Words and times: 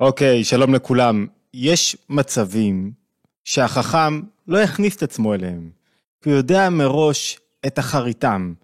אוקיי, 0.00 0.44
שלום 0.44 0.74
לכולם. 0.74 1.26
יש 1.54 1.96
מצבים 2.10 2.92
שהחכם 3.44 4.20
לא 4.48 4.58
יכניס 4.58 4.96
את 4.96 5.02
עצמו 5.02 5.34
אליהם, 5.34 5.70
כי 6.22 6.30
הוא 6.30 6.36
יודע 6.36 6.70
מראש 6.70 7.40
את 7.66 7.78
אחריתם. 7.78 8.54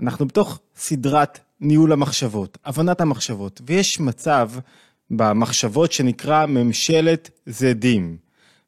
אנחנו 0.00 0.26
בתוך 0.26 0.60
סדרת 0.76 1.38
ניהול 1.60 1.92
המחשבות, 1.92 2.58
הבנת 2.64 3.00
המחשבות, 3.00 3.60
ויש 3.66 4.00
מצב 4.00 4.50
במחשבות 5.10 5.92
שנקרא 5.92 6.46
ממשלת 6.46 7.30
זדים. 7.46 8.16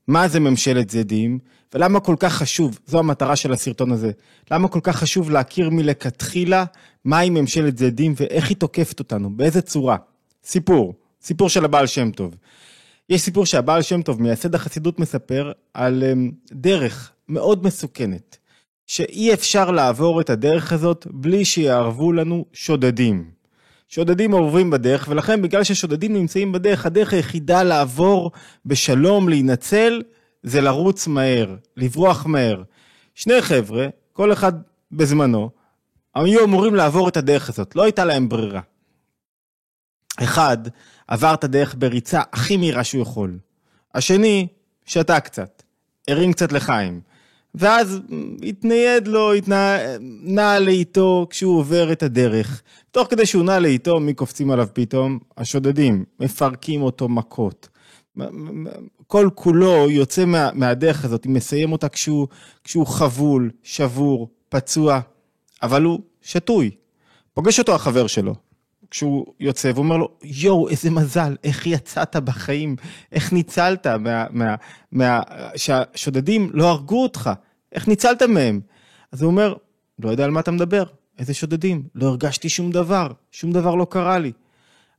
מה 0.08 0.28
זה 0.28 0.40
ממשלת 0.40 0.90
זדים, 0.90 1.38
ולמה 1.74 2.00
כל 2.00 2.16
כך 2.18 2.34
חשוב, 2.34 2.78
זו 2.86 2.98
המטרה 2.98 3.36
של 3.36 3.52
הסרטון 3.52 3.92
הזה, 3.92 4.10
למה 4.50 4.68
כל 4.68 4.80
כך 4.82 4.96
חשוב 4.96 5.30
להכיר 5.30 5.70
מלכתחילה 5.70 6.64
מהי 7.04 7.30
ממשלת 7.30 7.78
זדים 7.78 8.14
ואיך 8.16 8.48
היא 8.48 8.56
תוקפת 8.56 8.98
אותנו, 8.98 9.30
באיזה 9.30 9.62
צורה. 9.62 9.96
סיפור. 10.44 10.94
סיפור 11.26 11.48
של 11.48 11.64
הבעל 11.64 11.86
שם 11.86 12.10
טוב. 12.10 12.36
יש 13.08 13.20
סיפור 13.20 13.46
שהבעל 13.46 13.82
שם 13.82 14.02
טוב, 14.02 14.22
מייסד 14.22 14.54
החסידות, 14.54 15.00
מספר 15.00 15.52
על 15.74 16.04
אמ, 16.12 16.30
דרך 16.52 17.12
מאוד 17.28 17.64
מסוכנת, 17.64 18.36
שאי 18.86 19.34
אפשר 19.34 19.70
לעבור 19.70 20.20
את 20.20 20.30
הדרך 20.30 20.72
הזאת 20.72 21.06
בלי 21.10 21.44
שיערבו 21.44 22.12
לנו 22.12 22.44
שודדים. 22.52 23.30
שודדים 23.88 24.32
עוברים 24.32 24.70
בדרך, 24.70 25.06
ולכן 25.10 25.42
בגלל 25.42 25.64
ששודדים 25.64 26.12
נמצאים 26.12 26.52
בדרך, 26.52 26.86
הדרך 26.86 27.12
היחידה 27.12 27.62
לעבור 27.62 28.30
בשלום, 28.66 29.28
להינצל, 29.28 30.02
זה 30.42 30.60
לרוץ 30.60 31.06
מהר, 31.06 31.56
לברוח 31.76 32.26
מהר. 32.26 32.62
שני 33.14 33.42
חבר'ה, 33.42 33.86
כל 34.12 34.32
אחד 34.32 34.52
בזמנו, 34.92 35.50
היו 36.14 36.44
אמורים 36.44 36.74
לעבור 36.74 37.08
את 37.08 37.16
הדרך 37.16 37.48
הזאת, 37.48 37.76
לא 37.76 37.82
הייתה 37.82 38.04
להם 38.04 38.28
ברירה. 38.28 38.60
אחד 40.22 40.58
עבר 41.08 41.34
את 41.34 41.44
הדרך 41.44 41.74
בריצה 41.78 42.22
הכי 42.32 42.56
מהירה 42.56 42.84
שהוא 42.84 43.02
יכול. 43.02 43.38
השני 43.94 44.46
שתה 44.84 45.20
קצת, 45.20 45.62
הרים 46.08 46.32
קצת 46.32 46.52
לחיים. 46.52 47.00
ואז 47.54 48.00
התנייד 48.42 49.08
לו, 49.08 49.32
התנע... 49.32 49.76
נע 50.22 50.58
לאיתו 50.58 51.26
כשהוא 51.30 51.58
עובר 51.58 51.92
את 51.92 52.02
הדרך. 52.02 52.62
תוך 52.90 53.08
כדי 53.10 53.26
שהוא 53.26 53.44
נע 53.44 53.58
לאיתו, 53.58 54.00
מי 54.00 54.14
קופצים 54.14 54.50
עליו 54.50 54.68
פתאום? 54.72 55.18
השודדים, 55.36 56.04
מפרקים 56.20 56.82
אותו 56.82 57.08
מכות. 57.08 57.68
כל 59.06 59.28
כולו 59.34 59.90
יוצא 59.90 60.24
מה, 60.24 60.50
מהדרך 60.54 61.04
הזאת, 61.04 61.26
מסיים 61.26 61.72
אותה 61.72 61.88
כשהוא, 61.88 62.28
כשהוא 62.64 62.86
חבול, 62.86 63.50
שבור, 63.62 64.28
פצוע, 64.48 65.00
אבל 65.62 65.82
הוא 65.82 66.00
שתוי. 66.22 66.70
פוגש 67.34 67.58
אותו 67.58 67.74
החבר 67.74 68.06
שלו, 68.06 68.34
כשהוא 68.90 69.26
יוצא 69.40 69.72
ואומר 69.74 69.96
לו, 69.96 70.08
יואו, 70.22 70.68
איזה 70.68 70.90
מזל, 70.90 71.36
איך 71.44 71.66
יצאת 71.66 72.16
בחיים, 72.16 72.76
איך 73.12 73.32
ניצלת 73.32 73.86
מה... 73.86 74.26
מה, 74.30 74.54
מה 74.92 75.20
שהשודדים 75.56 76.50
לא 76.52 76.68
הרגו 76.68 77.02
אותך, 77.02 77.30
איך 77.72 77.88
ניצלת 77.88 78.22
מהם? 78.22 78.60
אז 79.12 79.22
הוא 79.22 79.30
אומר, 79.30 79.54
לא 79.98 80.10
יודע 80.10 80.24
על 80.24 80.30
מה 80.30 80.40
אתה 80.40 80.50
מדבר, 80.50 80.84
איזה 81.18 81.34
שודדים, 81.34 81.82
לא 81.94 82.06
הרגשתי 82.06 82.48
שום 82.48 82.70
דבר, 82.70 83.08
שום 83.30 83.52
דבר 83.52 83.74
לא 83.74 83.86
קרה 83.90 84.18
לי. 84.18 84.32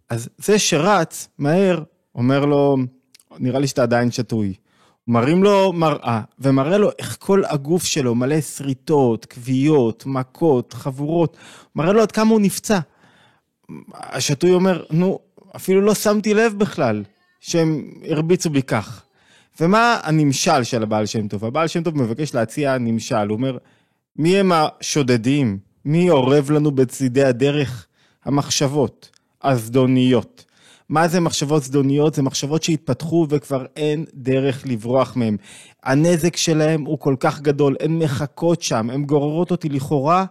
אז 0.09 0.29
זה 0.37 0.59
שרץ 0.59 1.27
מהר, 1.37 1.83
אומר 2.15 2.45
לו, 2.45 2.77
נראה 3.39 3.59
לי 3.59 3.67
שאתה 3.67 3.83
עדיין 3.83 4.11
שתוי. 4.11 4.53
מראים 5.07 5.43
לו 5.43 5.73
מראה, 5.73 6.21
ומראה 6.39 6.77
לו 6.77 6.89
איך 6.99 7.17
כל 7.19 7.43
הגוף 7.45 7.83
שלו 7.83 8.15
מלא 8.15 8.41
שריטות, 8.41 9.25
כוויות, 9.25 10.03
מכות, 10.05 10.73
חבורות, 10.73 11.37
מראה 11.75 11.93
לו 11.93 12.01
עד 12.01 12.11
כמה 12.11 12.31
הוא 12.31 12.41
נפצע. 12.41 12.79
השתוי 13.93 14.53
אומר, 14.53 14.83
נו, 14.91 15.19
אפילו 15.55 15.81
לא 15.81 15.93
שמתי 15.93 16.33
לב 16.33 16.53
בכלל 16.57 17.03
שהם 17.39 17.91
הרביצו 18.09 18.49
בי 18.49 18.61
כך. 18.61 19.03
ומה 19.61 19.99
הנמשל 20.03 20.63
של 20.63 20.83
הבעל 20.83 21.05
שם 21.05 21.27
טוב? 21.27 21.45
הבעל 21.45 21.67
שם 21.67 21.83
טוב 21.83 21.97
מבקש 21.97 22.35
להציע 22.35 22.77
נמשל, 22.77 23.15
הוא 23.15 23.37
אומר, 23.37 23.57
מי 24.15 24.37
הם 24.37 24.51
השודדים? 24.51 25.57
מי 25.85 26.09
אורב 26.09 26.51
לנו 26.51 26.71
בצידי 26.71 27.23
הדרך? 27.23 27.87
המחשבות 28.25 29.09
הזדוניות. 29.43 30.45
מה 30.89 31.07
זה 31.07 31.19
מחשבות 31.19 31.63
זדוניות? 31.63 32.15
זה 32.15 32.21
מחשבות 32.21 32.63
שהתפתחו 32.63 33.27
וכבר 33.29 33.65
אין 33.75 34.05
דרך 34.13 34.63
לברוח 34.65 35.15
מהן. 35.15 35.37
הנזק 35.83 36.35
שלהם 36.35 36.85
הוא 36.85 36.99
כל 36.99 37.15
כך 37.19 37.41
גדול, 37.41 37.75
הן 37.79 37.99
מחכות 37.99 38.61
שם, 38.61 38.89
הן 38.89 39.03
גוררות 39.03 39.51
אותי 39.51 39.69
לכאורה, 39.69 40.25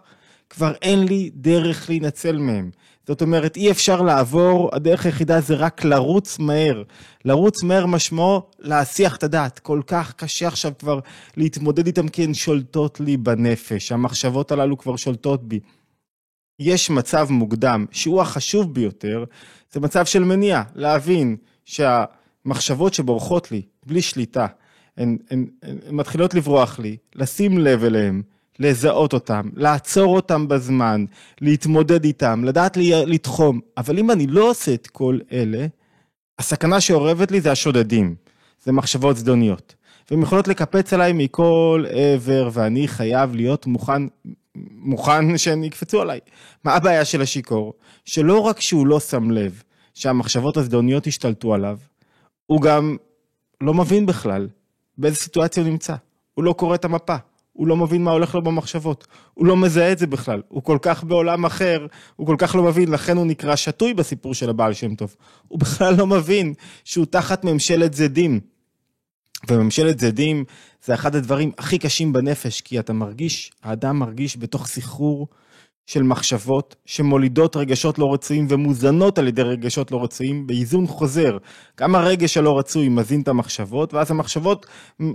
כבר 0.50 0.72
אין 0.82 1.04
לי 1.04 1.30
דרך 1.34 1.88
להינצל 1.88 2.38
מהן. 2.38 2.70
זאת 3.06 3.22
אומרת, 3.22 3.56
אי 3.56 3.70
אפשר 3.70 4.02
לעבור, 4.02 4.70
הדרך 4.72 5.06
היחידה 5.06 5.40
זה 5.40 5.54
רק 5.54 5.84
לרוץ 5.84 6.38
מהר. 6.38 6.82
לרוץ 7.24 7.62
מהר 7.62 7.86
משמעו 7.86 8.42
להסיח 8.58 9.16
את 9.16 9.22
הדעת. 9.22 9.58
כל 9.58 9.80
כך 9.86 10.12
קשה 10.12 10.48
עכשיו 10.48 10.72
כבר 10.78 11.00
להתמודד 11.36 11.86
איתן 11.86 12.08
כי 12.08 12.24
הן 12.24 12.34
שולטות 12.34 13.00
לי 13.00 13.16
בנפש. 13.16 13.92
המחשבות 13.92 14.52
הללו 14.52 14.78
כבר 14.78 14.96
שולטות 14.96 15.48
בי. 15.48 15.60
יש 16.60 16.90
מצב 16.90 17.26
מוקדם, 17.30 17.86
שהוא 17.90 18.20
החשוב 18.20 18.74
ביותר, 18.74 19.24
זה 19.72 19.80
מצב 19.80 20.04
של 20.04 20.24
מניעה, 20.24 20.62
להבין 20.74 21.36
שהמחשבות 21.64 22.94
שבורחות 22.94 23.52
לי, 23.52 23.62
בלי 23.86 24.02
שליטה, 24.02 24.46
הן, 24.96 25.16
הן, 25.30 25.46
הן, 25.62 25.78
הן 25.88 25.94
מתחילות 25.94 26.34
לברוח 26.34 26.78
לי, 26.78 26.96
לשים 27.14 27.58
לב 27.58 27.84
אליהן, 27.84 28.22
לזהות 28.58 29.12
אותם, 29.12 29.48
לעצור 29.54 30.16
אותם 30.16 30.48
בזמן, 30.48 31.04
להתמודד 31.40 32.04
איתם, 32.04 32.44
לדעת 32.44 32.76
לתחום. 33.06 33.60
אבל 33.76 33.98
אם 33.98 34.10
אני 34.10 34.26
לא 34.26 34.50
עושה 34.50 34.74
את 34.74 34.86
כל 34.86 35.18
אלה, 35.32 35.66
הסכנה 36.38 36.80
שאורבת 36.80 37.30
לי 37.30 37.40
זה 37.40 37.52
השודדים, 37.52 38.14
זה 38.64 38.72
מחשבות 38.72 39.16
זדוניות. 39.16 39.74
והן 40.10 40.22
יכולות 40.22 40.48
לקפץ 40.48 40.92
עליי 40.92 41.12
מכל 41.12 41.84
עבר, 41.90 42.48
ואני 42.52 42.88
חייב 42.88 43.34
להיות 43.34 43.66
מוכן, 43.66 44.02
מוכן 44.70 45.38
שהן 45.38 45.64
יקפצו 45.64 46.00
עליי. 46.00 46.20
מה 46.64 46.74
הבעיה 46.74 47.04
של 47.04 47.22
השיכור? 47.22 47.74
שלא 48.04 48.40
רק 48.40 48.60
שהוא 48.60 48.86
לא 48.86 49.00
שם 49.00 49.30
לב 49.30 49.62
שהמחשבות 49.94 50.56
הזדוניות 50.56 51.06
השתלטו 51.06 51.54
עליו, 51.54 51.78
הוא 52.46 52.60
גם 52.62 52.96
לא 53.60 53.74
מבין 53.74 54.06
בכלל 54.06 54.48
באיזה 54.98 55.16
סיטואציה 55.16 55.62
הוא 55.62 55.70
נמצא. 55.70 55.94
הוא 56.34 56.44
לא 56.44 56.52
קורא 56.52 56.74
את 56.74 56.84
המפה. 56.84 57.16
הוא 57.56 57.66
לא 57.66 57.76
מבין 57.76 58.04
מה 58.04 58.10
הולך 58.10 58.34
לו 58.34 58.42
במחשבות. 58.42 59.06
הוא 59.34 59.46
לא 59.46 59.56
מזהה 59.56 59.92
את 59.92 59.98
זה 59.98 60.06
בכלל. 60.06 60.42
הוא 60.48 60.62
כל 60.62 60.78
כך 60.82 61.04
בעולם 61.04 61.44
אחר, 61.44 61.86
הוא 62.16 62.26
כל 62.26 62.36
כך 62.38 62.54
לא 62.54 62.62
מבין, 62.62 62.90
לכן 62.90 63.16
הוא 63.16 63.26
נקרא 63.26 63.56
שתוי 63.56 63.94
בסיפור 63.94 64.34
של 64.34 64.50
הבעל 64.50 64.72
שם 64.72 64.94
טוב. 64.94 65.16
הוא 65.48 65.58
בכלל 65.64 65.94
לא 65.96 66.06
מבין 66.06 66.54
שהוא 66.84 67.06
תחת 67.06 67.44
ממשלת 67.44 67.94
זדים. 67.94 68.40
וממשלת 69.48 70.00
זדים 70.00 70.44
זה 70.84 70.94
אחד 70.94 71.16
הדברים 71.16 71.52
הכי 71.58 71.78
קשים 71.78 72.12
בנפש, 72.12 72.60
כי 72.60 72.78
אתה 72.78 72.92
מרגיש, 72.92 73.52
האדם 73.62 73.98
מרגיש 73.98 74.36
בתוך 74.36 74.66
סחרור 74.66 75.28
של 75.86 76.02
מחשבות 76.02 76.76
שמולידות 76.86 77.56
רגשות 77.56 77.98
לא 77.98 78.12
רצויים 78.12 78.46
ומוזנות 78.50 79.18
על 79.18 79.28
ידי 79.28 79.42
רגשות 79.42 79.92
לא 79.92 80.04
רצויים 80.04 80.46
באיזון 80.46 80.86
חוזר. 80.86 81.38
גם 81.80 81.94
הרגש 81.94 82.36
הלא 82.36 82.58
רצוי 82.58 82.88
מזין 82.88 83.20
את 83.20 83.28
המחשבות, 83.28 83.94
ואז 83.94 84.10
המחשבות 84.10 84.66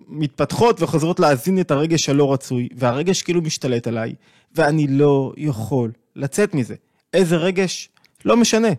מתפתחות 0.08 0.82
וחוזרות 0.82 1.20
להזין 1.20 1.60
את 1.60 1.72
הרגש 1.72 2.10
הלא 2.10 2.34
רצוי, 2.34 2.70
והרגש 2.76 3.22
כאילו 3.22 3.42
משתלט 3.42 3.88
עליי, 3.88 4.14
ואני 4.56 4.88
לא 4.88 5.34
יכול 5.38 5.92
לצאת 6.16 6.54
מזה. 6.54 6.76
איזה 7.14 7.38
רגש? 7.38 7.90
לא 8.26 8.38
משנה. 8.38 8.70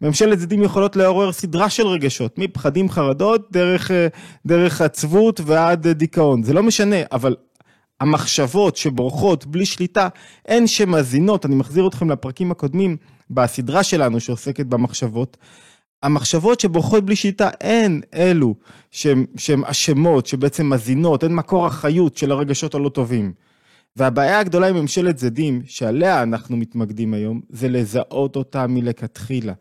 ממשלת 0.00 0.40
זדים 0.40 0.62
יכולות 0.62 0.96
לעורר 0.96 1.32
סדרה 1.32 1.70
של 1.70 1.86
רגשות, 1.86 2.38
מפחדים 2.38 2.90
חרדות, 2.90 3.52
דרך, 3.52 3.90
אה, 3.90 4.06
דרך 4.46 4.80
עצבות 4.80 5.40
ועד 5.44 5.88
דיכאון. 5.88 6.42
זה 6.42 6.52
לא 6.52 6.62
משנה, 6.62 6.96
אבל 7.12 7.36
המחשבות 8.00 8.76
שבורחות 8.76 9.46
בלי 9.46 9.66
שליטה, 9.66 10.08
הן 10.48 10.66
שמזינות, 10.66 11.46
אני 11.46 11.54
מחזיר 11.54 11.88
אתכם 11.88 12.10
לפרקים 12.10 12.50
הקודמים 12.50 12.96
בסדרה 13.30 13.82
שלנו 13.82 14.20
שעוסקת 14.20 14.66
במחשבות, 14.66 15.36
המחשבות 16.02 16.60
שבורחות 16.60 17.04
בלי 17.04 17.16
שליטה 17.16 17.50
הן 17.60 18.00
אלו 18.14 18.54
שהן 18.90 19.64
אשמות, 19.64 20.26
שבעצם 20.26 20.70
מזינות, 20.70 21.22
הן 21.22 21.34
מקור 21.34 21.66
החיות 21.66 22.16
של 22.16 22.32
הרגשות 22.32 22.74
הלא 22.74 22.88
טובים. 22.88 23.32
והבעיה 23.96 24.38
הגדולה 24.38 24.68
עם 24.68 24.76
ממשלת 24.76 25.18
זדים, 25.18 25.62
שעליה 25.66 26.22
אנחנו 26.22 26.56
מתמקדים 26.56 27.14
היום, 27.14 27.40
זה 27.50 27.68
לזהות 27.68 28.36
אותה 28.36 28.66
מלכתחילה. 28.66 29.52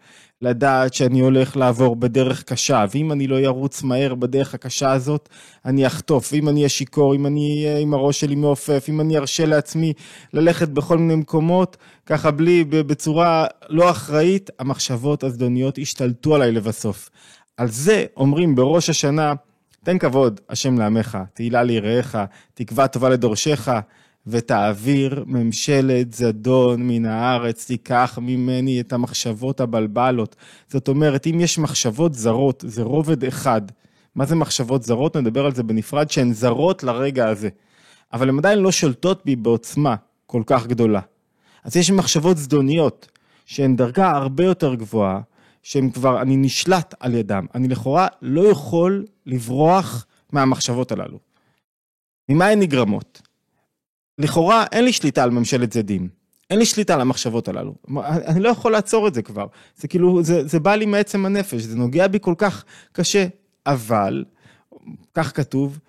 לדעת 0.41 0.93
שאני 0.93 1.19
הולך 1.19 1.57
לעבור 1.57 1.95
בדרך 1.95 2.43
קשה, 2.43 2.85
ואם 2.91 3.11
אני 3.11 3.27
לא 3.27 3.39
ארוץ 3.39 3.83
מהר 3.83 4.15
בדרך 4.15 4.53
הקשה 4.53 4.91
הזאת, 4.91 5.29
אני 5.65 5.87
אחטוף, 5.87 6.33
ואם 6.33 6.49
אני 6.49 6.59
אהיה 6.59 6.69
שיכור, 6.69 7.15
אם 7.15 7.25
אני 7.25 7.65
אהיה 7.65 7.79
עם 7.79 7.93
הראש 7.93 8.19
שלי 8.19 8.35
מעופף, 8.35 8.85
אם 8.89 9.01
אני 9.01 9.17
ארשה 9.17 9.45
לעצמי 9.45 9.93
ללכת 10.33 10.69
בכל 10.69 10.97
מיני 10.97 11.15
מקומות, 11.15 11.77
ככה 12.05 12.31
בלי, 12.31 12.63
בצורה 12.63 13.45
לא 13.69 13.89
אחראית, 13.89 14.49
המחשבות 14.59 15.23
הזדוניות 15.23 15.77
ישתלטו 15.77 16.35
עליי 16.35 16.51
לבסוף. 16.51 17.09
על 17.57 17.67
זה 17.67 18.05
אומרים 18.17 18.55
בראש 18.55 18.89
השנה, 18.89 19.33
תן 19.83 19.97
כבוד, 19.97 20.41
השם 20.49 20.77
לעמך, 20.77 21.17
תהילה 21.33 21.63
ליראיך, 21.63 22.17
תקווה 22.53 22.87
טובה 22.87 23.09
לדורשך, 23.09 23.69
ותעביר 24.27 25.23
ממשלת 25.27 26.13
זדון 26.13 26.87
מן 26.87 27.05
הארץ, 27.05 27.65
תיקח 27.65 28.19
ממני 28.21 28.81
את 28.81 28.93
המחשבות 28.93 29.59
הבלבלות. 29.59 30.35
זאת 30.67 30.87
אומרת, 30.87 31.27
אם 31.27 31.39
יש 31.39 31.59
מחשבות 31.59 32.13
זרות, 32.13 32.63
זה 32.67 32.83
רובד 32.83 33.23
אחד. 33.25 33.61
מה 34.15 34.25
זה 34.25 34.35
מחשבות 34.35 34.83
זרות? 34.83 35.15
נדבר 35.17 35.45
על 35.45 35.55
זה 35.55 35.63
בנפרד, 35.63 36.11
שהן 36.11 36.33
זרות 36.33 36.83
לרגע 36.83 37.27
הזה. 37.27 37.49
אבל 38.13 38.29
הן 38.29 38.37
עדיין 38.37 38.59
לא 38.59 38.71
שולטות 38.71 39.25
בי 39.25 39.35
בעוצמה 39.35 39.95
כל 40.25 40.43
כך 40.45 40.67
גדולה. 40.67 41.01
אז 41.63 41.75
יש 41.75 41.91
מחשבות 41.91 42.37
זדוניות, 42.37 43.11
שהן 43.45 43.75
דרגה 43.75 44.11
הרבה 44.11 44.43
יותר 44.43 44.75
גבוהה, 44.75 45.21
שהן 45.63 45.89
כבר, 45.89 46.21
אני 46.21 46.37
נשלט 46.37 46.93
על 46.99 47.13
ידם. 47.13 47.45
אני 47.55 47.67
לכאורה 47.67 48.07
לא 48.21 48.41
יכול 48.41 49.05
לברוח 49.25 50.05
מהמחשבות 50.31 50.91
הללו. 50.91 51.19
ממה 52.29 52.47
הן 52.47 52.59
נגרמות? 52.59 53.21
לכאורה 54.19 54.65
אין 54.71 54.85
לי 54.85 54.93
שליטה 54.93 55.23
על 55.23 55.29
ממשלת 55.29 55.73
זדים. 55.73 56.07
אין 56.49 56.59
לי 56.59 56.65
שליטה 56.65 56.93
על 56.93 57.01
המחשבות 57.01 57.47
הללו. 57.47 57.75
אני 58.03 58.39
לא 58.39 58.49
יכול 58.49 58.71
לעצור 58.71 59.07
את 59.07 59.13
זה 59.13 59.21
כבר. 59.21 59.47
זה 59.75 59.87
כאילו, 59.87 60.23
זה, 60.23 60.47
זה 60.47 60.59
בא 60.59 60.75
לי 60.75 60.85
מעצם 60.85 61.25
הנפש, 61.25 61.61
זה 61.61 61.77
נוגע 61.77 62.07
בי 62.07 62.17
כל 62.21 62.33
כך 62.37 62.65
קשה. 62.91 63.27
אבל, 63.65 64.25
כך 65.13 65.35
כתוב, 65.35 65.79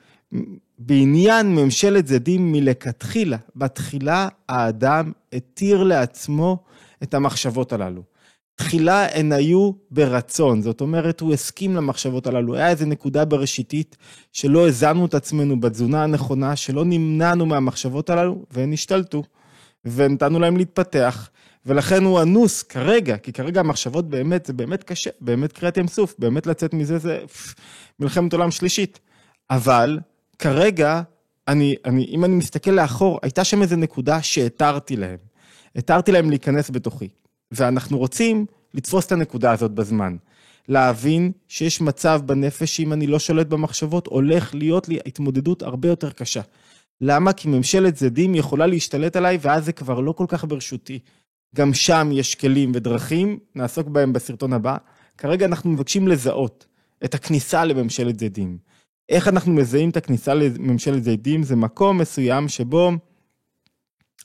בעניין 0.78 1.55
ממשלת 1.55 2.06
זדים 2.06 2.52
מלכתחילה, 2.52 3.37
בתחילה 3.56 4.28
האדם 4.49 5.12
התיר 5.32 5.82
לעצמו 5.82 6.58
את 7.02 7.14
המחשבות 7.14 7.73
הללו. 7.73 8.02
תחילה 8.56 9.06
הן 9.14 9.32
היו 9.32 9.70
ברצון, 9.91 10.62
זאת 10.62 10.81
אומרת, 10.81 11.20
הוא 11.20 11.32
הסכים 11.35 11.76
למחשבות 11.76 12.26
הללו. 12.26 12.55
היה 12.55 12.69
איזו 12.69 12.87
נקודה 12.87 13.25
בראשיתית 13.25 13.97
שלא 14.32 14.69
הזנו 14.69 15.06
את 15.06 15.14
עצמנו 15.14 15.61
בתזונה 15.61 16.05
הנכונה, 16.05 16.56
שלא 16.56 16.85
נמנענו 16.85 17.47
מהמחשבות 17.47 18.11
הללו, 18.11 18.44
והן 18.50 18.73
השתלטו, 18.73 19.23
ונתנו 19.85 20.38
להם 20.38 20.56
להתפתח, 20.56 21.31
ולכן 21.67 22.05
הוא 22.05 22.23
אנוס 22.23 22.62
כרגע, 22.62 23.17
כי 23.17 23.32
כרגע 23.32 23.61
המחשבות 23.61 24.11
באמת, 24.11 24.47
זה 24.47 24.53
באמת 24.53 24.85
קשה, 24.85 25.11
באמת 25.20 25.52
קריאת 25.52 25.76
ים 25.76 25.88
סוף, 25.88 26.14
באמת 26.19 26.47
לצאת 26.47 26.75
מזה 26.75 26.99
זה 26.99 27.19
פף, 27.26 27.55
מלחמת 28.00 28.32
עולם 28.32 28.50
שלישית. 28.50 29.00
אבל 29.50 29.99
כרגע, 30.38 31.02
אני, 31.49 31.76
אני, 31.85 32.06
אם 32.11 32.25
אני 32.25 32.35
מסתכל 32.35 32.70
לאחור, 32.70 33.19
הייתה 33.23 33.44
שם 33.44 33.62
איזו 33.62 33.76
נקודה 33.76 34.23
שהתרתי 34.23 34.97
להם. 34.97 35.19
התרתי 35.76 36.12
להם 36.12 36.31
להיכנס 36.31 36.70
בתוכי. 36.70 37.09
ואנחנו 37.52 37.98
רוצים 37.98 38.46
לתפוס 38.75 39.06
את 39.06 39.12
הנקודה 39.12 39.52
הזאת 39.52 39.70
בזמן. 39.70 40.16
להבין 40.69 41.32
שיש 41.48 41.81
מצב 41.81 42.20
בנפש 42.26 42.76
שאם 42.76 42.93
אני 42.93 43.06
לא 43.06 43.19
שולט 43.19 43.46
במחשבות, 43.46 44.06
הולך 44.06 44.54
להיות 44.54 44.88
לי 44.88 44.98
התמודדות 45.06 45.62
הרבה 45.62 45.88
יותר 45.88 46.10
קשה. 46.10 46.40
למה? 47.00 47.32
כי 47.32 47.48
ממשלת 47.48 47.96
זדים 47.96 48.34
יכולה 48.34 48.66
להשתלט 48.66 49.16
עליי, 49.16 49.38
ואז 49.40 49.64
זה 49.64 49.72
כבר 49.72 50.00
לא 50.00 50.12
כל 50.12 50.25
כך 50.28 50.44
ברשותי. 50.44 50.98
גם 51.54 51.75
שם 51.75 52.10
יש 52.12 52.34
כלים 52.34 52.72
ודרכים, 52.75 53.38
נעסוק 53.54 53.88
בהם 53.88 54.12
בסרטון 54.12 54.52
הבא. 54.52 54.76
כרגע 55.19 55.46
אנחנו 55.46 55.70
מבקשים 55.70 56.08
לזהות 56.08 56.66
את 57.04 57.14
הכניסה 57.14 57.64
לממשלת 57.64 58.19
זדים. 58.19 58.58
איך 59.08 59.28
אנחנו 59.28 59.52
מזהים 59.52 59.90
את 59.90 59.96
הכניסה 59.96 60.34
לממשלת 60.34 61.04
זדים? 61.04 61.42
זה 61.42 61.56
מקום 61.56 61.99
מסוים 61.99 62.49
שבו 62.49 62.92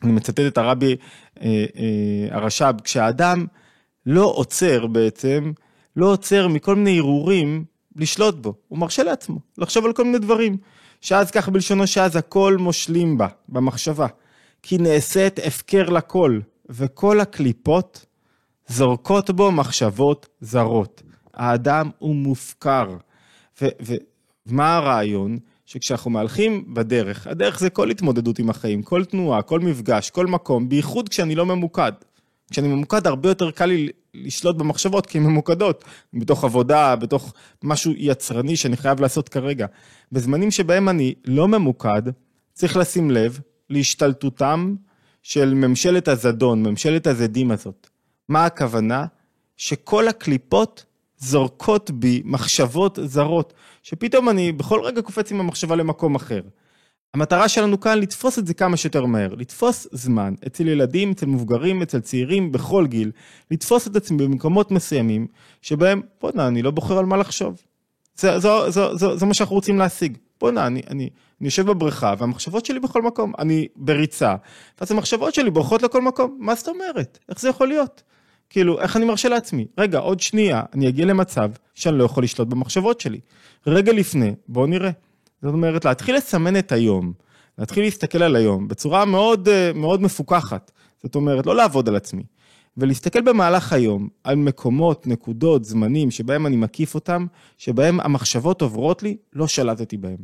אני 0.04 0.12
מצטט 0.12 0.40
את 0.40 0.58
הרבי 0.58 0.96
אה, 1.42 1.66
אה, 1.76 2.38
הרש"ב, 2.38 2.82
כשהאדם 2.84 3.46
לא 4.06 4.26
עוצר 4.26 4.88
בעצם, 4.88 5.52
לא 5.96 6.12
עוצר 6.12 6.48
מכל 6.48 6.76
מיני 6.76 7.00
הרהורים 7.00 7.66
לשלוט 7.96 8.36
בו, 8.36 8.54
הוא 8.68 8.80
מרשה 8.80 9.04
לעצמו 9.04 9.40
לחשוב 9.58 9.86
על 9.86 9.94
כל 9.94 10.04
מיני 10.04 10.20
דברים, 10.20 10.58
שאז 11.02 11.32
כך 11.32 11.50
בלשונו 11.50 11.88
שאז 11.88 12.16
הכל 12.16 12.58
מושלים 12.60 13.18
בה, 13.18 13.28
במחשבה, 13.50 14.08
כי 14.64 14.78
נעשית 14.78 15.40
הפקר 15.40 15.90
לכל, 15.90 16.40
וכל 16.70 17.20
הקליפות 17.20 18.06
זורקות 18.68 19.30
בו 19.30 19.52
מחשבות 19.52 20.28
זרות. 20.42 21.02
האדם 21.34 21.90
הוא 21.98 22.16
מופקר. 22.16 22.88
ומה 23.62 24.76
הרעיון? 24.76 25.40
שכשאנחנו 25.72 26.12
מהלכים 26.12 26.74
בדרך, 26.74 27.28
הדרך 27.28 27.60
זה 27.60 27.70
כל 27.70 27.90
התמודדות 27.90 28.40
עם 28.40 28.50
החיים, 28.50 28.84
כל 28.84 29.06
תנועה, 29.06 29.42
כל 29.42 29.60
מפגש, 29.60 30.10
כל 30.10 30.28
מקום, 30.28 30.70
בייחוד 30.70 31.10
כשאני 31.10 31.36
לא 31.36 31.46
ממוקד. 31.46 31.92
כשאני 32.52 32.68
ממוקד 32.68 33.08
הרבה 33.08 33.30
יותר 33.30 33.52
קל 33.52 33.66
לי 33.66 33.90
לשלוט 34.14 34.56
במחשבות 34.56 35.06
כי 35.06 35.18
הן 35.18 35.24
ממוקדות, 35.24 35.84
בתוך 36.14 36.44
עבודה, 36.44 36.96
בתוך 36.96 37.34
משהו 37.64 37.94
יצרני 37.98 38.56
שאני 38.56 38.78
חייב 38.78 39.02
לעשות 39.02 39.30
כרגע. 39.30 39.66
בזמנים 40.12 40.52
שבהם 40.52 40.90
אני 40.90 41.14
לא 41.26 41.48
ממוקד, 41.48 42.02
צריך 42.54 42.78
לשים 42.78 43.12
לב 43.12 43.40
להשתלטותם 43.70 44.76
של 45.24 45.54
ממשלת 45.54 46.08
הזדון, 46.08 46.64
ממשלת 46.64 47.08
הזדים 47.08 47.52
הזאת. 47.52 47.90
מה 48.30 48.46
הכוונה? 48.46 49.06
שכל 49.58 50.08
הקליפות 50.08 50.86
זורקות 51.22 51.92
בי 51.92 52.22
מחשבות 52.26 53.00
זרות, 53.04 53.54
שפתאום 53.84 54.30
אני 54.30 54.52
בכל 54.52 54.80
רגע 54.84 55.02
קופץ 55.02 55.32
עם 55.32 55.40
המחשבה 55.40 55.76
למקום 55.76 56.16
אחר. 56.16 56.42
המטרה 57.14 57.50
שלנו 57.50 57.80
כאן 57.80 58.00
לתפוס 58.00 58.40
את 58.40 58.48
זה 58.48 58.54
כמה 58.54 58.78
שיותר 58.78 59.06
מהר, 59.06 59.36
לתפוס 59.36 59.88
זמן 59.92 60.34
אצל 60.48 60.68
ילדים, 60.68 61.12
אצל 61.12 61.26
מבוגרים, 61.26 61.82
אצל 61.82 62.00
צעירים, 62.00 62.52
בכל 62.52 62.88
גיל, 62.88 63.12
לתפוס 63.52 63.88
את 63.88 63.96
עצמי 63.96 64.18
במקומות 64.18 64.72
מסוימים 64.72 65.28
שבהם, 65.62 66.02
בוא'נה, 66.22 66.48
אני 66.48 66.62
לא 66.62 66.72
בוחר 66.72 66.98
על 66.98 67.06
מה 67.06 67.18
לחשוב. 67.18 67.62
זה, 68.16 68.40
זה, 68.40 68.50
זה, 68.70 68.82
זה, 68.96 69.18
זה 69.18 69.26
מה 69.26 69.34
שאנחנו 69.34 69.56
רוצים 69.56 69.78
להשיג. 69.78 70.18
בוא'נה, 70.40 70.68
אני, 70.68 70.82
אני, 70.90 71.10
אני 71.42 71.48
יושב 71.48 71.66
בבריכה 71.66 72.14
והמחשבות 72.18 72.66
שלי 72.66 72.80
בכל 72.80 73.02
מקום, 73.02 73.34
אני 73.40 73.68
בריצה, 73.76 74.36
ואז 74.82 74.92
המחשבות 74.92 75.34
שלי 75.34 75.50
בורחות 75.50 75.82
לכל 75.82 76.02
מקום, 76.02 76.38
מה 76.40 76.56
זאת 76.56 76.68
אומרת? 76.68 77.20
איך 77.30 77.40
זה 77.40 77.50
יכול 77.50 77.68
להיות? 77.68 78.04
כאילו, 78.52 78.82
איך 78.82 78.98
אני 78.98 79.06
מרשה 79.06 79.30
לעצמי? 79.30 79.68
רגע, 79.78 80.00
עוד 80.00 80.20
שנייה, 80.20 80.62
אני 80.74 80.90
אגיע 80.90 81.06
למצב 81.06 81.52
שאני 81.76 81.98
לא 81.98 82.04
יכול 82.04 82.24
לשלוט 82.24 82.48
במחשבות 82.48 83.02
שלי. 83.02 83.20
רגע 83.68 83.94
לפני, 83.94 84.34
בואו 84.48 84.66
נראה. 84.66 84.92
זאת 85.42 85.54
אומרת, 85.54 85.86
להתחיל 85.86 86.16
לסמן 86.16 86.58
את 86.58 86.72
היום, 86.72 87.14
להתחיל 87.58 87.84
להסתכל 87.84 88.24
על 88.24 88.36
היום 88.36 88.68
בצורה 88.68 89.06
מאוד, 89.06 89.50
אה, 89.50 89.72
מאוד 89.76 90.02
מפוקחת. 90.02 90.72
זאת 91.04 91.16
אומרת, 91.16 91.46
לא 91.46 91.56
לעבוד 91.56 91.90
על 91.90 91.96
עצמי. 91.96 92.24
ולהסתכל 92.78 93.22
במהלך 93.22 93.74
היום 93.74 94.08
על 94.24 94.36
מקומות, 94.36 95.08
נקודות, 95.08 95.66
זמנים 95.66 96.12
שבהם 96.12 96.48
אני 96.48 96.56
מקיף 96.56 96.96
אותם, 96.96 97.26
שבהם 97.58 98.00
המחשבות 98.00 98.62
עוברות 98.62 99.04
לי, 99.04 99.18
לא 99.34 99.48
שלטתי 99.48 99.98
בהם. 99.98 100.18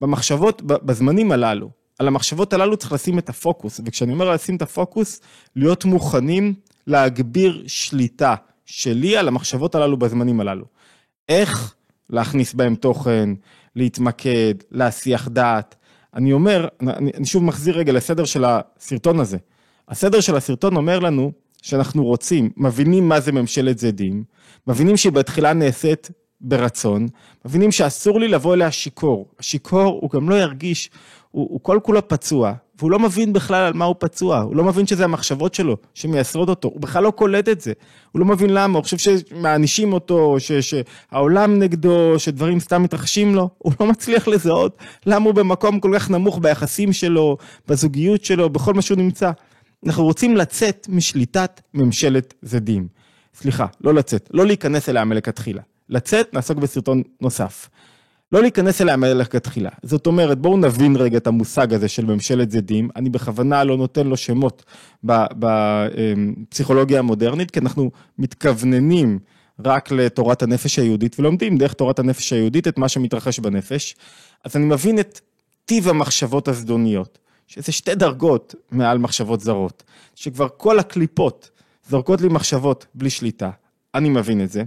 במחשבות, 0.00 0.62
בזמנים 0.62 1.32
הללו, 1.32 1.70
על 1.98 2.08
המחשבות 2.08 2.52
הללו 2.52 2.76
צריך 2.76 2.92
לשים 2.92 3.18
את 3.18 3.28
הפוקוס, 3.28 3.80
וכשאני 3.84 4.12
אומר 4.12 4.30
לשים 4.30 4.56
את 4.56 4.62
הפוקוס, 4.62 5.20
להיות 5.56 5.84
מוכנים 5.84 6.54
להגביר 6.86 7.64
שליטה 7.66 8.34
שלי 8.66 9.16
על 9.16 9.28
המחשבות 9.28 9.74
הללו 9.74 9.96
בזמנים 9.96 10.40
הללו. 10.40 10.64
איך 11.28 11.74
להכניס 12.10 12.54
בהם 12.54 12.74
תוכן, 12.74 13.30
להתמקד, 13.76 14.54
להסיח 14.70 15.28
דעת. 15.28 15.74
אני 16.14 16.32
אומר, 16.32 16.68
אני, 16.80 17.10
אני 17.14 17.26
שוב 17.26 17.44
מחזיר 17.44 17.78
רגע 17.78 17.92
לסדר 17.92 18.24
של 18.24 18.44
הסרטון 18.44 19.20
הזה. 19.20 19.36
הסדר 19.88 20.20
של 20.20 20.36
הסרטון 20.36 20.76
אומר 20.76 20.98
לנו 20.98 21.32
שאנחנו 21.62 22.04
רוצים, 22.04 22.50
מבינים 22.56 23.08
מה 23.08 23.20
זה 23.20 23.32
ממשלת 23.32 23.78
זדים, 23.78 24.24
מבינים 24.66 24.96
שהיא 24.96 25.12
בתחילה 25.12 25.52
נעשית 25.52 26.10
ברצון, 26.40 27.06
מבינים 27.44 27.72
שאסור 27.72 28.20
לי 28.20 28.28
לבוא 28.28 28.54
אליה 28.54 28.70
שיכור. 28.70 29.28
השיכור 29.38 29.98
הוא 30.02 30.10
גם 30.10 30.28
לא 30.30 30.34
ירגיש, 30.34 30.90
הוא, 31.30 31.48
הוא 31.50 31.60
כל 31.62 31.78
כולו 31.82 32.08
פצוע, 32.08 32.52
והוא 32.82 32.90
לא 32.90 32.98
מבין 32.98 33.32
בכלל 33.32 33.64
על 33.64 33.72
מה 33.72 33.84
הוא 33.84 33.96
פצוע, 33.98 34.38
הוא 34.38 34.56
לא 34.56 34.64
מבין 34.64 34.86
שזה 34.86 35.04
המחשבות 35.04 35.54
שלו 35.54 35.76
שמייסרות 35.94 36.48
אותו, 36.48 36.68
הוא 36.68 36.80
בכלל 36.80 37.02
לא 37.02 37.10
קולט 37.10 37.48
את 37.48 37.60
זה, 37.60 37.72
הוא 38.12 38.20
לא 38.20 38.26
מבין 38.26 38.50
למה, 38.50 38.78
הוא 38.78 38.84
חושב 38.84 38.98
שמענישים 38.98 39.92
אותו, 39.92 40.36
ש, 40.38 40.52
שהעולם 40.52 41.58
נגדו, 41.58 42.14
שדברים 42.18 42.60
סתם 42.60 42.82
מתרחשים 42.82 43.34
לו, 43.34 43.50
הוא 43.58 43.72
לא 43.80 43.86
מצליח 43.86 44.28
לזהות 44.28 44.76
למה 45.06 45.24
הוא 45.24 45.34
במקום 45.34 45.80
כל 45.80 45.92
כך 45.94 46.10
נמוך 46.10 46.38
ביחסים 46.42 46.92
שלו, 46.92 47.36
בזוגיות 47.68 48.24
שלו, 48.24 48.50
בכל 48.50 48.74
מה 48.74 48.82
שהוא 48.82 48.98
נמצא. 48.98 49.30
אנחנו 49.86 50.04
רוצים 50.04 50.36
לצאת 50.36 50.86
משליטת 50.90 51.60
ממשלת 51.74 52.34
זדים. 52.42 52.88
סליחה, 53.34 53.66
לא 53.80 53.94
לצאת, 53.94 54.28
לא 54.32 54.46
להיכנס 54.46 54.88
אליה 54.88 55.04
מלכתחילה. 55.04 55.62
לצאת, 55.88 56.34
נעסוק 56.34 56.58
בסרטון 56.58 57.02
נוסף. 57.20 57.68
לא 58.32 58.42
להיכנס 58.42 58.80
אליה 58.80 58.96
מלכתחילה. 58.96 59.70
זאת 59.82 60.06
אומרת, 60.06 60.38
בואו 60.38 60.56
נבין 60.56 60.96
רגע 60.96 61.16
את 61.16 61.26
המושג 61.26 61.74
הזה 61.74 61.88
של 61.88 62.04
ממשלת 62.04 62.50
זדים. 62.50 62.88
אני 62.96 63.10
בכוונה 63.10 63.64
לא 63.64 63.76
נותן 63.76 64.06
לו 64.06 64.16
שמות 64.16 64.64
בפסיכולוגיה 65.04 66.98
המודרנית, 66.98 67.50
כי 67.50 67.60
אנחנו 67.60 67.90
מתכווננים 68.18 69.18
רק 69.64 69.90
לתורת 69.90 70.42
הנפש 70.42 70.78
היהודית, 70.78 71.20
ולומדים 71.20 71.58
דרך 71.58 71.72
תורת 71.72 71.98
הנפש 71.98 72.32
היהודית 72.32 72.68
את 72.68 72.78
מה 72.78 72.88
שמתרחש 72.88 73.38
בנפש. 73.38 73.96
אז 74.44 74.56
אני 74.56 74.64
מבין 74.64 74.98
את 74.98 75.20
טיב 75.64 75.88
המחשבות 75.88 76.48
הזדוניות, 76.48 77.18
שזה 77.46 77.72
שתי 77.72 77.94
דרגות 77.94 78.54
מעל 78.70 78.98
מחשבות 78.98 79.40
זרות, 79.40 79.82
שכבר 80.14 80.48
כל 80.56 80.78
הקליפות 80.78 81.50
זורקות 81.88 82.20
לי 82.20 82.28
מחשבות 82.28 82.86
בלי 82.94 83.10
שליטה. 83.10 83.50
אני 83.94 84.08
מבין 84.08 84.44
את 84.44 84.50
זה. 84.50 84.62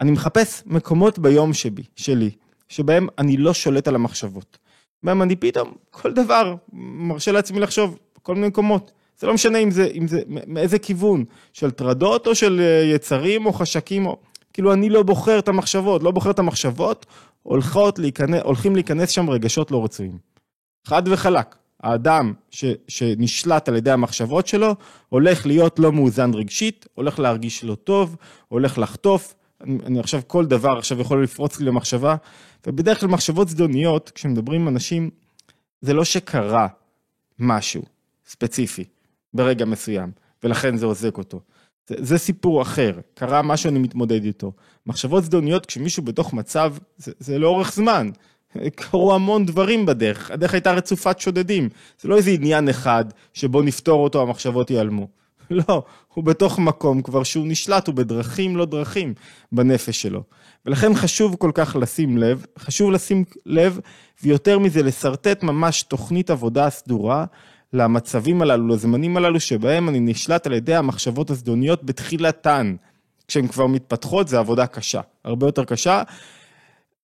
אני 0.00 0.10
מחפש 0.10 0.62
מקומות 0.66 1.18
ביום 1.18 1.52
שבי, 1.54 1.82
שלי, 1.96 2.30
שבהם 2.72 3.06
אני 3.18 3.36
לא 3.36 3.54
שולט 3.54 3.88
על 3.88 3.94
המחשבות. 3.94 4.58
בהם 5.02 5.22
אני 5.22 5.36
פתאום, 5.36 5.72
כל 5.90 6.12
דבר, 6.12 6.54
מרשה 6.72 7.32
לעצמי 7.32 7.60
לחשוב, 7.60 7.98
כל 8.22 8.34
מיני 8.34 8.46
מקומות. 8.46 8.92
זה 9.18 9.26
לא 9.26 9.34
משנה 9.34 9.58
אם 9.58 9.70
זה, 9.70 9.88
אם 9.94 10.08
זה, 10.08 10.20
מאיזה 10.26 10.78
כיוון, 10.78 11.24
של 11.52 11.70
טרדות 11.70 12.26
או 12.26 12.34
של 12.34 12.60
אה, 12.60 12.94
יצרים 12.94 13.46
או 13.46 13.52
חשקים, 13.52 14.06
או... 14.06 14.16
כאילו 14.52 14.72
אני 14.72 14.88
לא 14.88 15.02
בוחר 15.02 15.38
את 15.38 15.48
המחשבות, 15.48 16.02
לא 16.02 16.10
בוחר 16.10 16.30
את 16.30 16.38
המחשבות, 16.38 17.06
הולכות 17.42 17.98
להיכנס, 17.98 18.40
הולכים 18.44 18.74
להיכנס 18.74 19.10
שם 19.10 19.30
רגשות 19.30 19.70
לא 19.70 19.84
רצויים. 19.84 20.18
חד 20.86 21.02
וחלק. 21.06 21.56
האדם 21.82 22.32
ש, 22.50 22.64
שנשלט 22.88 23.68
על 23.68 23.76
ידי 23.76 23.90
המחשבות 23.90 24.46
שלו, 24.46 24.74
הולך 25.08 25.46
להיות 25.46 25.78
לא 25.78 25.92
מאוזן 25.92 26.34
רגשית, 26.34 26.86
הולך 26.94 27.18
להרגיש 27.18 27.64
לא 27.64 27.74
טוב, 27.74 28.16
הולך 28.48 28.78
לחטוף. 28.78 29.34
אני, 29.62 30.00
עכשיו, 30.00 30.20
כל 30.26 30.46
דבר 30.46 30.78
עכשיו 30.78 31.00
יכול 31.00 31.24
לפרוץ 31.24 31.60
לי 31.60 31.66
למחשבה, 31.66 32.16
ובדרך 32.66 33.00
כלל 33.00 33.08
מחשבות 33.08 33.48
זדוניות, 33.48 34.10
כשמדברים 34.14 34.60
עם 34.60 34.68
אנשים, 34.68 35.10
זה 35.80 35.92
לא 35.94 36.04
שקרה 36.04 36.68
משהו 37.38 37.82
ספציפי 38.26 38.84
ברגע 39.34 39.64
מסוים, 39.64 40.10
ולכן 40.42 40.76
זה 40.76 40.86
עוזק 40.86 41.18
אותו. 41.18 41.40
זה, 41.88 41.96
זה 41.98 42.18
סיפור 42.18 42.62
אחר, 42.62 42.92
קרה 43.14 43.42
משהו, 43.42 43.70
אני 43.70 43.78
מתמודד 43.78 44.24
איתו. 44.24 44.52
מחשבות 44.86 45.24
זדוניות, 45.24 45.66
כשמישהו 45.66 46.02
בתוך 46.02 46.32
מצב, 46.32 46.74
זה, 46.96 47.12
זה 47.18 47.38
לאורך 47.38 47.72
זמן. 47.72 48.10
קרו 48.74 49.14
המון 49.14 49.46
דברים 49.46 49.86
בדרך, 49.86 50.30
הדרך 50.30 50.54
הייתה 50.54 50.72
רצופת 50.72 51.20
שודדים. 51.20 51.68
זה 52.00 52.08
לא 52.08 52.16
איזה 52.16 52.30
עניין 52.30 52.68
אחד 52.68 53.04
שבו 53.34 53.62
נפתור 53.62 54.04
אותו, 54.04 54.22
המחשבות 54.22 54.70
ייעלמו. 54.70 55.08
לא, 55.68 55.82
הוא 56.14 56.24
בתוך 56.24 56.58
מקום 56.58 57.02
כבר 57.02 57.22
שהוא 57.22 57.46
נשלט, 57.46 57.86
הוא 57.86 57.94
בדרכים 57.94 58.56
לא 58.56 58.64
דרכים 58.64 59.14
בנפש 59.52 60.02
שלו. 60.02 60.22
ולכן 60.66 60.94
חשוב 60.94 61.36
כל 61.36 61.50
כך 61.54 61.76
לשים 61.80 62.18
לב, 62.18 62.46
חשוב 62.58 62.90
לשים 62.90 63.24
לב, 63.46 63.80
ויותר 64.22 64.58
מזה, 64.58 64.82
לשרטט 64.82 65.42
ממש 65.42 65.82
תוכנית 65.82 66.30
עבודה 66.30 66.70
סדורה 66.70 67.24
למצבים 67.72 68.42
הללו, 68.42 68.68
לזמנים 68.68 69.16
הללו, 69.16 69.40
שבהם 69.40 69.88
אני 69.88 70.00
נשלט 70.00 70.46
על 70.46 70.52
ידי 70.52 70.74
המחשבות 70.74 71.30
הזדוניות 71.30 71.84
בתחילתן. 71.84 72.74
כשהן 73.28 73.46
כבר 73.46 73.66
מתפתחות, 73.66 74.28
זה 74.28 74.38
עבודה 74.38 74.66
קשה, 74.66 75.00
הרבה 75.24 75.46
יותר 75.46 75.64
קשה. 75.64 76.02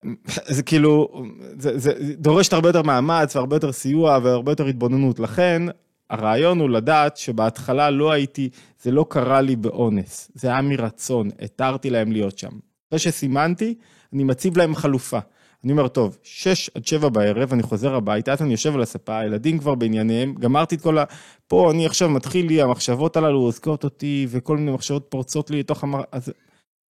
זה 0.57 0.62
כאילו, 0.62 1.25
זה, 1.59 1.78
זה 1.78 1.93
דורש 2.19 2.52
הרבה 2.52 2.69
יותר 2.69 2.83
מאמץ 2.83 3.37
והרבה 3.37 3.57
יותר 3.57 3.73
סיוע 3.73 4.19
והרבה 4.23 4.52
יותר 4.52 4.67
התבוננות. 4.67 5.21
לכן, 5.21 5.62
הרעיון 6.11 6.61
הוא 6.61 6.71
לדעת 6.71 7.17
שבהתחלה 7.17 7.91
לא 7.91 8.12
הייתי, 8.12 8.49
זה 8.83 8.91
לא 8.91 9.07
קרה 9.09 9.41
לי 9.41 9.57
באונס, 9.57 10.31
זה 10.35 10.49
היה 10.49 10.62
מרצון, 10.62 11.29
התרתי 11.43 11.91
להם 11.91 12.12
להיות 12.12 12.38
שם. 12.38 12.50
אחרי 12.88 12.99
שסימנתי, 12.99 13.75
אני 14.12 14.25
מציב 14.25 14.57
להם 14.57 14.75
חלופה. 14.75 15.19
אני 15.65 15.73
אומר, 15.73 15.88
טוב, 15.88 16.19
שש 16.23 16.71
עד 16.75 16.87
שבע 16.87 17.09
בערב, 17.09 17.53
אני 17.53 17.62
חוזר 17.62 17.95
הביתה, 17.95 18.33
אז 18.33 18.43
אני 18.43 18.50
יושב 18.50 18.75
על 18.75 18.83
הספה, 18.83 19.19
הילדים 19.19 19.59
כבר 19.59 19.75
בענייניהם, 19.75 20.35
גמרתי 20.35 20.75
את 20.75 20.81
כל 20.81 20.99
ה... 20.99 21.05
פה 21.47 21.71
אני 21.71 21.87
עכשיו 21.87 22.09
מתחיל 22.09 22.47
לי, 22.47 22.62
המחשבות 22.62 23.17
הללו 23.17 23.38
עוזקות 23.38 23.85
אותי, 23.85 24.27
וכל 24.31 24.57
מיני 24.57 24.71
מחשבות 24.71 25.07
פורצות 25.09 25.50
לי 25.50 25.59
לתוך 25.59 25.85
המ... 25.85 25.95
אז 26.12 26.33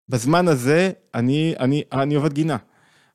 בזמן 0.09 0.47
הזה, 0.47 0.91
אני, 1.15 1.53
אני, 1.59 1.83
אני 1.91 2.15
עובד 2.15 2.33
גינה. 2.33 2.57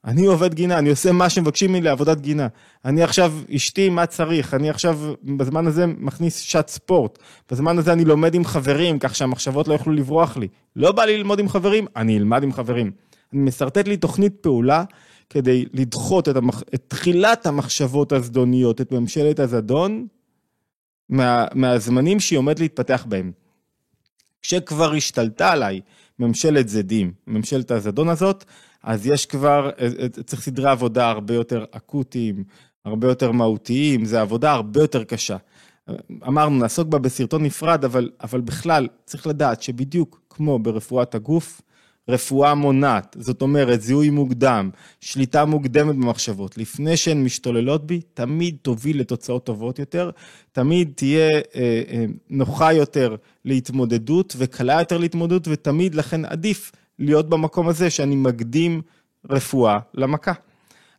אני 0.04 0.26
עובד 0.26 0.54
גינה, 0.54 0.78
אני 0.78 0.90
עושה 0.90 1.12
מה 1.12 1.30
שמבקשים 1.30 1.70
ממני 1.70 1.84
לעבודת 1.84 2.20
גינה. 2.20 2.49
אני 2.84 3.02
עכשיו, 3.02 3.32
אשתי, 3.56 3.88
מה 3.88 4.06
צריך? 4.06 4.54
אני 4.54 4.70
עכשיו, 4.70 4.99
בזמן 5.23 5.66
הזה 5.66 5.87
מכניס 5.87 6.38
שעת 6.38 6.68
ספורט. 6.68 7.18
בזמן 7.50 7.78
הזה 7.78 7.92
אני 7.92 8.04
לומד 8.04 8.34
עם 8.34 8.44
חברים, 8.44 8.99
כך 8.99 9.14
שהמחשבות 9.14 9.68
לא 9.68 9.73
יוכלו 9.73 9.92
לברוח 9.92 10.37
לי. 10.37 10.49
לא 10.76 10.92
בא 10.92 11.04
לי 11.04 11.18
ללמוד 11.18 11.38
עם 11.38 11.49
חברים, 11.49 11.87
אני 11.96 12.18
אלמד 12.18 12.42
עם 12.42 12.52
חברים. 12.52 12.90
אני 13.32 13.40
משרטט 13.42 13.88
לי 13.88 13.96
תוכנית 13.96 14.34
פעולה 14.40 14.84
כדי 15.30 15.64
לדחות 15.73 16.28
את, 16.28 16.37
המח... 16.37 16.62
את 16.75 16.84
תחילת 16.88 17.46
המחשבות 17.46 18.12
הזדוניות, 18.12 18.80
את 18.80 18.92
ממשלת 18.92 19.38
הזדון, 19.38 20.06
מה... 21.08 21.46
מהזמנים 21.54 22.20
שהיא 22.20 22.38
עומדת 22.38 22.61
להתפתח 22.61 23.06
בהם. 23.08 23.32
כשכבר 24.42 24.92
השתלטה 24.92 25.52
עליי 25.52 25.80
ממשלת 26.18 26.68
זדים, 26.68 27.12
ממשלת 27.26 27.70
הזדון 27.70 28.08
הזאת, 28.08 28.44
אז 28.84 29.06
יש 29.06 29.26
כבר, 29.26 29.70
אה, 29.78 29.88
אה, 29.98 30.08
צריך 30.08 30.42
סדרי 30.42 30.70
עבודה 30.70 31.10
הרבה 31.10 31.34
יותר 31.34 31.64
אקוטיים, 31.70 32.44
הרבה 32.84 33.08
יותר 33.08 33.32
מהותיים, 33.32 34.04
זו 34.04 34.18
עבודה 34.18 34.52
הרבה 34.52 34.80
יותר 34.80 35.04
קשה. 35.04 35.36
אמרנו, 36.26 36.58
נעסוק 36.58 36.88
בה 36.88 36.98
בסרטון 36.98 37.42
נפרד, 37.42 37.84
אבל, 37.84 38.10
אבל 38.22 38.40
בכלל, 38.40 38.88
צריך 39.04 39.26
לדעת 39.26 39.62
שבדיוק 39.62 40.20
כמו 40.30 40.58
ברפואת 40.58 41.14
הגוף, 41.14 41.60
רפואה 42.08 42.54
מונעת, 42.54 43.16
זאת 43.20 43.42
אומרת, 43.42 43.80
זיהוי 43.82 44.10
מוקדם, 44.10 44.70
שליטה 45.00 45.44
מוקדמת 45.44 45.96
במחשבות, 45.96 46.58
לפני 46.58 46.96
שהן 46.96 47.24
משתוללות 47.24 47.86
בי, 47.86 48.00
תמיד 48.14 48.56
תוביל 48.62 49.00
לתוצאות 49.00 49.46
טובות 49.46 49.78
יותר, 49.78 50.10
תמיד 50.52 50.92
תהיה 50.94 51.30
אה, 51.30 51.40
אה, 51.88 52.04
נוחה 52.30 52.72
יותר 52.72 53.16
להתמודדות 53.44 54.34
וקלה 54.38 54.78
יותר 54.78 54.98
להתמודדות, 54.98 55.48
ותמיד 55.48 55.94
לכן 55.94 56.24
עדיף 56.24 56.72
להיות 56.98 57.28
במקום 57.28 57.68
הזה 57.68 57.90
שאני 57.90 58.16
מקדים 58.16 58.82
רפואה 59.30 59.78
למכה. 59.94 60.32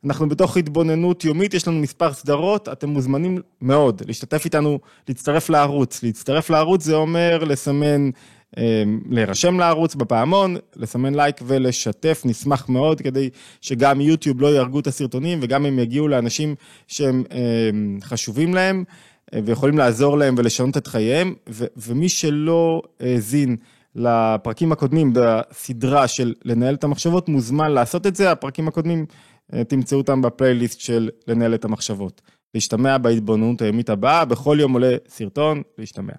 אנחנו 0.06 0.30
בתוך 0.30 0.58
התבוננות 0.58 1.24
יומית, 1.26 1.54
יש 1.54 1.68
לנו 1.68 1.80
מספר 1.80 2.14
סדרות, 2.14 2.70
אתם 2.70 2.90
מוזמנים 2.90 3.42
מאוד 3.62 4.02
להשתתף 4.08 4.46
איתנו, 4.46 4.80
להצטרף 5.08 5.50
לערוץ. 5.50 6.04
להצטרף 6.04 6.50
לערוץ 6.50 6.84
זה 6.84 6.96
אומר 6.96 7.44
לסמן, 7.44 8.10
אה, 8.58 8.84
להירשם 9.10 9.60
לערוץ 9.60 9.96
בפעמון, 9.96 10.56
לסמן 10.76 11.16
לייק 11.16 11.36
ולשתף, 11.46 12.22
נשמח 12.26 12.70
מאוד 12.70 13.02
כדי 13.02 13.30
שגם 13.62 14.02
יוטיוב 14.02 14.42
לא 14.42 14.48
יהרגו 14.48 14.80
את 14.80 14.88
הסרטונים 14.88 15.40
וגם 15.42 15.66
הם 15.66 15.80
יגיעו 15.80 16.08
לאנשים 16.08 16.56
שהם 16.88 17.24
אה, 17.32 17.70
חשובים 18.04 18.54
להם 18.54 18.84
אה, 19.34 19.40
ויכולים 19.46 19.78
לעזור 19.78 20.18
להם 20.18 20.36
ולשנות 20.38 20.78
את 20.78 20.88
חייהם, 20.88 21.34
ומי 21.78 22.10
שלא 22.10 22.82
האזין, 23.00 23.56
לפרקים 23.96 24.72
הקודמים 24.72 25.14
בסדרה 25.14 26.08
של 26.08 26.34
לנהל 26.46 26.76
את 26.76 26.84
המחשבות, 26.84 27.30
מוזמן 27.30 27.72
לעשות 27.72 28.08
את 28.08 28.16
זה, 28.16 28.32
הפרקים 28.32 28.68
הקודמים 28.68 29.06
אה, 29.54 29.64
תמצאו 29.64 29.98
אותם 29.98 30.22
בפלייליסט 30.22 30.80
של 30.80 31.10
לנהל 31.28 31.56
את 31.56 31.66
המחשבות. 31.66 32.22
להשתמע 32.54 32.98
בהתבוננות 32.98 33.62
היומית 33.62 33.90
הבאה, 33.90 34.26
בכל 34.26 34.58
יום 34.60 34.74
עולה 34.74 34.96
סרטון, 35.08 35.62
להשתמע. 35.78 36.14